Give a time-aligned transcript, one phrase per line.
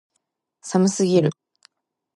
[0.63, 1.29] 寒すぎる